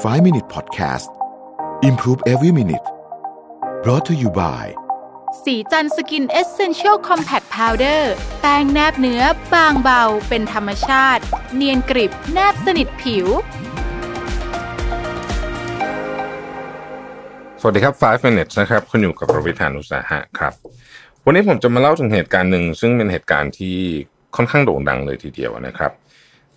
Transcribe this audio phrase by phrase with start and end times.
[0.00, 1.10] 5 Minute Podcast
[1.82, 2.86] Improve Every Minute
[3.82, 4.64] brought to you by
[5.44, 9.22] ศรีจันทร์ Skin Essential Compact Powder แป้งแนบเนื้อ
[9.54, 11.22] บางเบา เป็นธรรมชาติ
[11.56, 13.26] เนียนกริบแนบสนิทผิว
[17.60, 20.52] สวัสดีครับ 5 minutes นะครับ คุณอยู่กับประวิธานุสาหะครับ
[21.24, 23.76] วันนี้ผมจะมาเล่าถึงเหตุการณ์หนึ่ง ซึ่งเป็นเหตุการณ์ที่
[24.36, 25.92] ค่อนข้างโด่งดังเลยทีเดียวนะครับ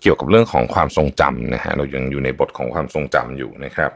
[0.00, 3.92] เกี่ยวกับเรื่องของความทรงจำนะฮะเรายังอยู่ในบทของความทรงจำอยู่นะครับ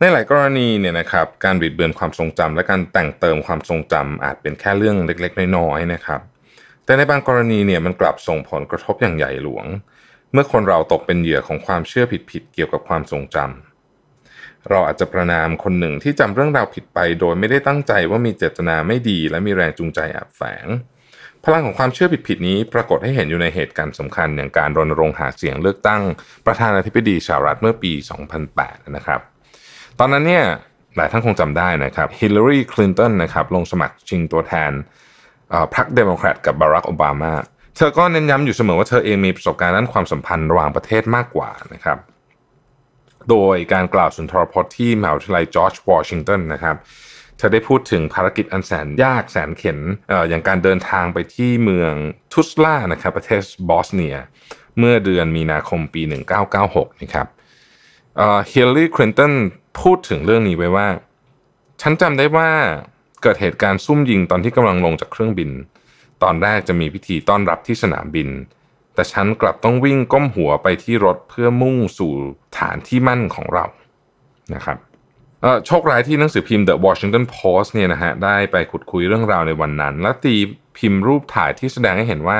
[0.00, 6.20] ในหลายกรณีเนี่ยนะครับการบิดเบือนความทรงจำและการแต่งเติมความทรงจำอาจเป็นแค่เรื่องเล็กๆ น้อยๆนะครับ
[6.84, 9.66] แต่ในบางกรณีเนี่ยมันกลับส่งผลกระทบอย่างใหญ่หลวง
[10.32, 20.66] เมื่อคนเราตกเป็นเหยื่อของความเชื่อผิดๆเกี่ยวกับความทรงจำเราอาจจะประนามคนหนึ่งที่จำเรื่องราวผิดไป โดยไม่ได้ตั้งใจว่ามีเจตนาไม่ดีและมีแรงจูงใจแอบแฝง
[21.48, 26.02] พลังของความเชื่อผิดๆนี้ปรากฏให้เห็นอยู่ในเหตุการณ์สำคัญ อย่างการรณรงค์หาเสียงเลือกตั้ง
[26.46, 27.92] ประธานาธิบดีสหรัฐเมื่อปี
[28.44, 29.20] 2008 นะครับ
[29.98, 30.44] ตอนนั้นเนี่ย
[30.96, 34.72] หลายท่านคงจำได้นะครับฮิลลารีคลินตันนะครับลงสมัครชิงตัวแทน
[35.74, 37.32] พรรคเดโมแครตกับบารักโอบามา
[37.76, 41.98] เธอก็เน้นย้ำอยู่เสมอว่าเธอเองมีประสบการณ์ด้านความสัมพันธ์ระหว่างประเทศมากกว่านะครับ
[43.30, 46.76] โดยการกล่าวสุนทรพจน์ที่มหาวิทยาลัยจอร์จวอชิงตันนะครับ
[47.38, 49.78] เธอได้พูดถึงภารกิจอันแสนยากแสนเข็น
[50.10, 51.92] ออย่างการเดินทางไปที่เมือง
[52.32, 54.16] ทุสลานะครับประเทศบอสเนีย
[54.78, 56.02] เมื่อเดือนมีนาคมปี
[56.52, 57.26] 1996 นะครับ
[58.48, 59.32] เฮลลารีคลินตัน
[59.80, 60.88] พูดถึงเรื่องนี้ไว้ว่า
[61.80, 62.50] ฉันจำได้ว่า
[63.22, 65.50] เกิดเหตุการณ์ซุ่มยิงตอนที่กำลังลงจากเครื่องบิน
[66.22, 68.28] ตอนแรกจะมีพิธีต้อนรับที่สนามบิน
[68.94, 72.12] แต่ฉันกลับต้องวิ่งก้มหัวไปที่รถเพื่อมุ่งสู่
[72.58, 73.64] ฐานที่มั่นของเรา
[74.54, 74.78] นะครับ
[75.66, 80.34] โชคร้ายที่หนังสือพิมพ์ The Washington Post เนี่ยนะฮะได้ไปขุดคุยเรื่องราวในวันนั้น และตี
[80.78, 82.38] พิมพ์รูปถ่ายที่แสดงให้เห็นว่า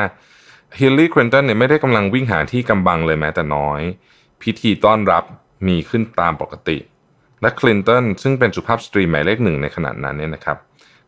[0.78, 3.80] ฮิลลีคลินตันเนี่ยไม่ได้กำลังวิ่งหาที่กำบังเลยแม้แต่น้อย
[4.42, 5.24] พิธีต้อนรับ
[5.68, 6.78] มีขึ้นตามปกติ
[7.42, 10.58] และคลินตันซึ่งเป็นสุภาพสตรีหมายเลขหนึ่งในขณะนั้นเนี่ยนะครับ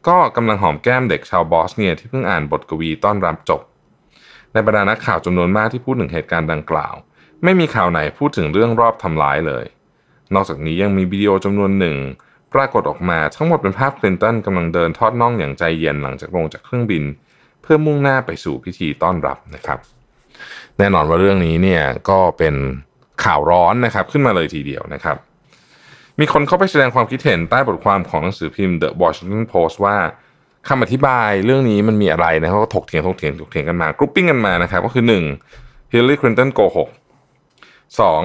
[0.08, 3.60] ก็กำลังหอมแก้มเด็กชาวบอสเนียที่เพิ่งอ่านบทกวีต้อนรับจบ
[4.52, 6.94] ในบรรดานักข่าวจำนวนมากที่พูดถึงเหตุการณ์ดังกล่าว
[7.44, 9.64] ไม่มีข่าวไหนพูดถึงเรื่องรอบทำร้ายเลย
[10.34, 11.96] นอกจากนี้ยังมีวิดีโอจำนวนหนึ่ง
[12.54, 17.04] ปรากฏออกมาทั้งหมดเป็นภาพคลินตันกำลังเดินทอดน่องอย่างใจเย็นหลังจากลงจากเครื่องบิน
[17.62, 19.78] เพื่อมุ่งหน้าไปสู่พิธีต้อนรับนะครับ
[20.78, 22.54] แน่นอนว่าเรื่องนี้เนี่ยก็เป็น
[23.24, 25.16] ข่าวร้อนนะครับขึ้นมาเลยทีเดียวนะครับ
[26.20, 29.96] มีคนเข้าไปแสดงความคิดเห็นใต้บทความของหนังสือพิมพ์ The Washington Post ว่า
[30.68, 35.24] คำอธิบายเรื่องนี้มันมีอะไรนะเขาก็ถกเถียงถกเถียงถกเถียงกันมา grouping กันมานะครับ ก็คือหนึ่ง
[35.92, 36.88] ฮิลลารีคลินตันโกหก
[38.00, 38.22] สอง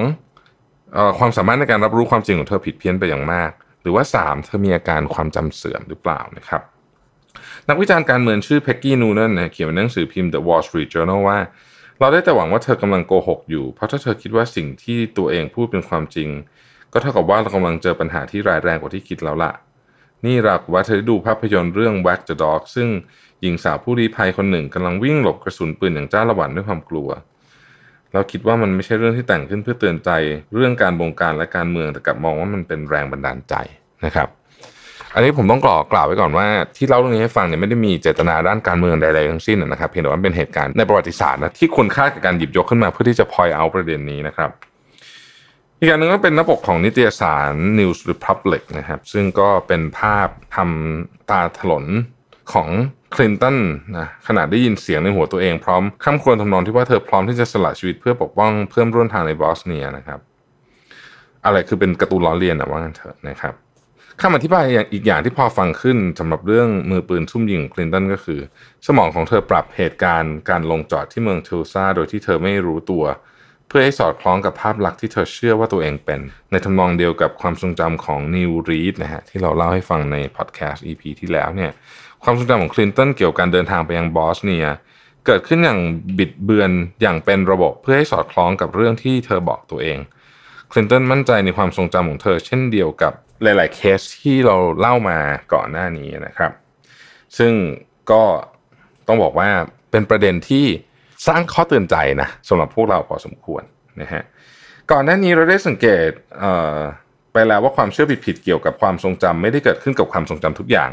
[1.19, 6.61] ความสามารถในการรับรู้ความจริงของเธอผิดเพี้ยนไปอย่างมาก หรือว่าสามเธอมีอาการความจำเสื่อมหรือเปล่านะครับ
[7.69, 11.39] นักวิจารณ์การเมืองชื่อเพ็กกี้นูนันเขียนในหนังสือพิมพ์ The Wall Street Journal ว่า
[11.99, 16.29] เราได้แต่หวังว่าเธอกำลังโกหกอยู่ เพราะถ้าเธอคิดว่าสิ่งที่ตัวเองพูดเป็นความจริง
[16.93, 19.51] ก็เท่ากับว่าเรากำลังเจอปัญหาที่ร้ายแรงกว่าที่คิดแล้วล่ะ
[20.25, 22.89] นี่ราวกับว่าเธอได้ดูภาพยนตร์เรื่อง Whack the Dog ซึ่ง
[23.41, 27.09] หญิงสาวผู้ลี้ภัยคนหนึ่งกำลังวิ่งหลบกระสุนปืนอย่างจ้าละหวันด้วยความกลัว
[28.13, 30.09] เราคิดว่ามันไม่ใช่เรื่องที่แต่งขึ้นเพื่อเตือนใจ
[30.53, 33.55] เรื่องการบงการและการเมืองแต่กลับมองว่ามันเป็นแรงบันดาลใจ
[34.05, 34.27] นะครับ
[35.15, 36.45] อันนี้ผมต้องกล่าวกล่าวไว้ก่อนว่า
[36.77, 44.51] ที่เล่าเรื่องนี้ให้ฟังเนี่ยไม่ได้มีเจตนาด้านการเมืองใดๆทั้งสิ้นนะครับเพียงแต่ว่าเป็นเหตุการณ์ในประวัติศาสตร์นะที่ควรค่ากับการหยิบยกขึ้นมาเพื่อที่จะพอยเอาประเด็นนี้นะครับ
[45.79, 51.85] อีกอย่างหนึ่งก็เป็นหน้าปกของนิตยสาร News Republic นะครับ ซึ่งก็เป็นภาพทำตาถลน
[52.51, 52.69] ของ
[53.15, 53.57] คลินตัน
[53.97, 60.19] นะขณะได้ยินเสียงในหัวตัวเองพร้อมข้ามควรทำนองที่ว่าเธอพร้อมที่จะสละชีวิตเพื่อปกป้องเพื่อนร่วมทางในบอสเนียนะครับ
[61.45, 63.53] อะไรคือเป็นการ์ตูนล้อเลียนนะว่างั้นเถอะนะครับ
[64.21, 68.39] คำอธิบายอย่างอีกอย่างที่พอฟังขึ้นสำหรับเรื่องมือปืนซุ่มยิงคลินตันก็คือ
[68.87, 73.05] สมองของเธอปรับเหตุการณ์การลงจอดที่เมืองเทูซาโดยที่เธอไม่รู้ตัว
[73.67, 76.19] เพื่อให้สอดคล้องกับภาพลักษณ์ที่เธอเชื่อว่าตัวเองเป็น
[76.51, 81.71] ในทำนองเดียวกับความทรงจำของนิวรีดนะฮะที่เราเล่าให้ฟังในพอดแคสต์ EP ที่แล้วเนี่ย
[82.23, 84.65] ความทรงจำของคลินตันเกี่ยวกับการเดินทางไปยังบอสเนีย
[85.25, 85.79] เกิดขึ้นอย่าง
[86.17, 89.97] บิดเบือนอย่างเป็นระบบเพื่อให้สอดคล้องกับเรื่องที่เธอบอกตัวเอง
[90.71, 93.13] คลินตันมั่นใจในความทรงจำของเธอ เช่นเดียวกับ
[93.43, 95.17] หลาย ๆ เคสที่เราเล่ามา
[95.53, 96.51] ก่อนหน้านี้นะครับ
[97.37, 97.53] ซึ่ง
[98.11, 98.23] ก็
[99.07, 99.49] ต้องบอกว่า
[99.91, 100.65] เป็นประเด็นที่
[101.27, 103.63] สร้างข้อเตือนใจนะสำหรับพวกเราพอสมควร
[104.01, 104.23] นะฮะ
[104.91, 106.09] ก่อนหน้านี้เราได้สังเกต
[107.33, 110.89] ไปแล้วว่าความเชื่อผิดๆเกี่ยวกับความทรงจำไม่ได้เกิดขึ้นกับความทรงจำทุกอย่าง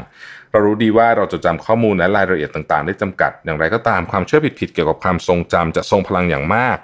[0.51, 6.77] เรารู้ดีว่าเราจะจำข้อมูลและรายละเอียดต่างๆ ได้จำกัด อย่างไรก็ตามความเชื่อผิดๆเกี่ยวกับความทรงจำจะทรงพลังอย่างมาก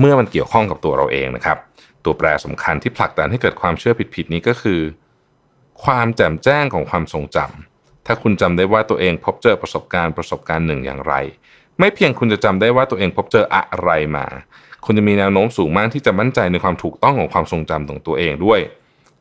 [0.00, 1.58] เมื่อมันเกี่ยวข้องกับตัวเราเองนะครับ
[2.04, 4.80] ตัวแปรสำคัญที่ผลักดันให้เกิดความเชื่อผิดๆนี้ก็คือ
[5.84, 11.14] ความแจ่มแจ้งของความทรงจำถ้าคุณจำได้ว่าตัวเองพบเจอประสบการณ์ประสบการณ์หนึ่งอย่างไร
[11.78, 14.26] ไม่เพียงคุณจะจำได้ว่าตัวเองพบเจออะไรมา
[14.84, 18.60] คุณจะมีแนวโน้มสูงมากที่จะมั่นใจในความถูกต้องของความทรงจำของตัวเองด้วย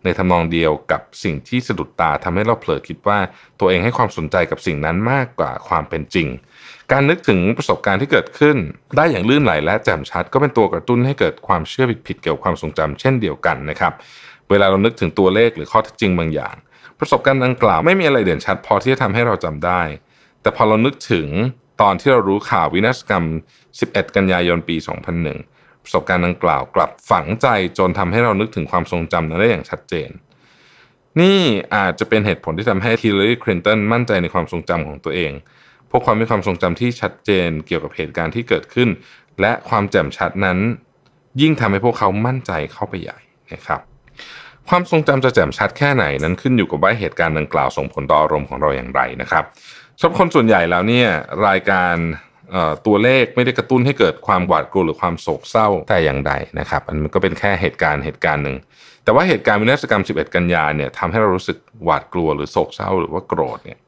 [0.03, 3.19] ในทำนองเดียวกับสิ่งที่สะดุดตาทำให้เราเผลอคิดว่า
[3.59, 6.27] ตัวเองให้ความสนใจกับสิ่งนั้นมากกว่าความเป็นจริง
[6.91, 8.57] การนึกถึงประสบการณ์ที่เกิดขึ้น
[8.97, 13.93] ได้อย่างลื่นไหลและแจ่มชัด ก็เป็นตัวกระตุ้นให้เกิดความเชื่อผิดๆเกี่ยวกับความทรงจำเช่นเดียวกันนะครับ
[14.49, 16.55] เวลาเรานึกถึงตัวเลขหรือข้อเท็จจริงบางอย่าง
[16.99, 19.81] ประสบการณ์ดังกล่าวไม่มีอะไรเด่นชัดพอที่จะทำให้เราจำได้
[20.41, 21.27] แต่พอเรานึกถึง
[21.81, 23.25] ตอนที่เรารู้ข่าววินาศกรรม
[23.69, 25.50] 11 กันยายนปี 2001
[25.83, 27.47] ประสบการณ์ดังกล่าวกลับฝังใจ
[27.77, 30.09] จนทำให้เรานึกถึงความทรงจำนั้นได้อย่างชัดเจน
[31.19, 31.39] นี่
[31.75, 35.31] อาจจะเป็นเหตุผลที่ทำให้ฮิลลารีคลินตันมั่นใจในความทรงจำของตัวเอง
[35.89, 38.89] พวกความมีความทรงจำที่ชัดเจนเกี่ยวกับเหตุการณ์ที่เกิดขึ้น
[39.41, 40.57] และความแจ่มชัดนั้น
[41.41, 43.19] ยิ่งทำให้พวกเขามั่นใจเข้าไปใหญ่
[43.53, 43.81] นะครับ
[44.69, 49.43] ความทรงจำจะแจ่มชัดแค่ไหนนั้นขึ้นอยู่กับว่าเหตุการณ์ดังกล่าวส่งผลต่ออารมณ์ของเราอย่างไรนะครับ
[49.99, 51.07] สำหรับคนส่วนใหญ่แล้วเนี่ย
[51.47, 51.95] รายการ
[52.85, 58.55] ตัวเลขไม่ได้กระตุ้นให้เกิดความหวาดกลัวหรือความโศกเศร้าแต่อย่างใดนะครับอันมันก็เป็นแค่เหตุการณ์เหตุการณ์หนึ่ง
[59.03, 63.79] แต่ว่าเหตุการณ์วินาศกรรม 11 กันยาเนี่ยทำให้เรารู้สึกหวาดกลัวหรือโศกเศร้าหรือว่าโกรธเนี่ย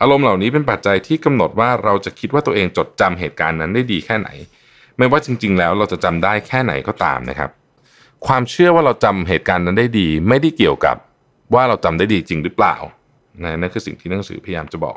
[0.00, 4.28] อารมณ์เหล่านี้เป็นปัจจัยที่กำหนดว่าเราจะคิดว่าตัวเองจดจำเหตุการณ์นั้นได้ดีแค่ไหน
[4.98, 7.50] ไม่ว่าจริง ๆ แล้วเราจะจำได้แค่ไหนก็ตามนะครับ
[8.26, 10.96] ความเชื่อว่าเราจำเหตุการณ์นั้นได้ดี ไม่ได้เกี่ยวกับ
[11.54, 12.76] ว่าเราจำได้ดีจริงหรือเปล่า
[13.44, 14.96] นะนั่นคือสิ่งที่หนังสือพยายามจะบอก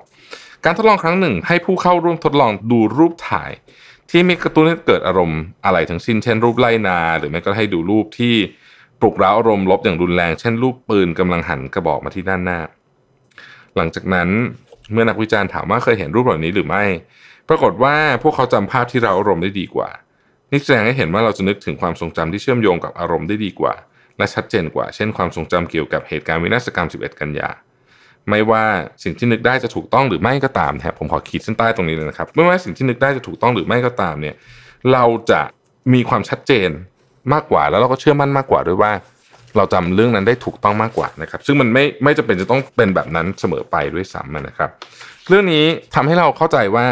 [0.65, 3.51] การทดลองครั้งหนึ่ง ให้ผู้เข้าร่วมทดลองดูรูปถ่าย
[4.09, 8.35] ที่มีกระตุ้นให้เกิดอารมณ์อะไรทั้งสิ้น เช่น รูปไล่นา หรือแม้ก็ให้ดูรูปที่
[8.99, 12.59] ปลุกเร้าอารมณ์ลบอย่างรุนแรง เช่น รูปปืนกำลังหันกระบอกมาที่ด้านหน้า
[13.75, 14.29] หลังจากนั้น
[14.91, 16.83] เมื่อนักวิจารณ์ถามว่าเคยเห็นรูปเหล่านี้หรือไม่
[17.49, 19.89] ปรากฏว่าพวกเขาจำภาพที่เราอารมณ์ได้ดีกว่า
[20.51, 23.73] นี่แสดงให้เห็นว่าเราจะนึกถึงความทรงจำที่เชื่อมโยงกับอารมณ์ได้ดีกว่า
[24.17, 27.49] และชัดเจนกว่า เช่นความทรงจำเกี่ยวกับเหตุการณ์วินาศกรรม 11 กันยา
[28.29, 28.63] ไม่ว่า
[29.03, 34.35] สิ่งที่นึกได้จะถูกต้องหรือไม่ก็ตามนะครับผมขอขีดเส้นใต้ตรงนี้เลยนะครับ ไม่ว่าสิ่งที่นึกได้จะถูกต้องหรือไม่ก็ตามเนี่ย
[34.93, 35.41] เราจะ
[35.93, 36.69] มีความชัดเจน
[37.33, 38.91] มากกว่า แล้วเราก็เชื่อมั่นมากกว่าด้วยว่า
[39.57, 44.69] เราจำเรื่องนั้นได้ถูกต้องมากกว่านะครับ ซึ่งมันไม่ไม่จำเป็นจะต้องเป็นแบบนั้นเสมอไปด้วยซ้ำนะครับ
[45.27, 45.65] เรื่องนี้
[45.95, 46.87] ทำให้เราเข้าใจว่า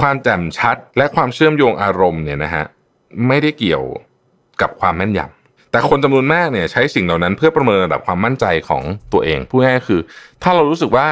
[0.00, 2.64] ความแจ่มชัดและความเชื่อมโยงอารมณ์เนี่ยนะฮะ
[3.28, 3.84] ไม่ได้เกี่ยว
[4.60, 5.41] กับความแม่นยำ
[5.72, 8.82] แต่คนจำนวนมากเนี่ยใช้สิ่งเหล่านั้นเพื่อประเมินระดับความมั่นใจของ
[9.12, 10.00] ตัวเองพูดง่ายๆคือ
[10.42, 11.06] ถ้าเรารู้สึกว่า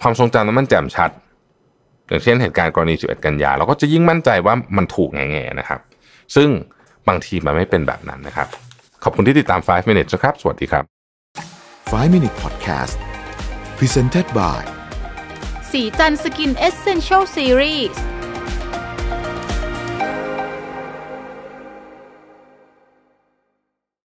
[0.00, 1.10] ความทรงจำนั้นมันแจ่มชัด
[2.08, 5.80] อย่างเช่นเหตุการณ์กรณี 11 กันยา เราก็จะยิ่งมั่นใจว่ามันถูกแง่ๆนะครับ
[6.34, 6.48] ซึ่ง
[7.08, 8.48] บางทีมันไม่เป็นแบบนั้นนะครับ
[9.04, 10.84] ขอบคุณที่ติดตาม 5 minutes นะครับ สวัสดีครับ
[11.62, 12.96] 5 Minute Podcast
[13.78, 14.62] Presented by
[15.70, 18.19] สีจันสกินเอเซนเชลซีรีส์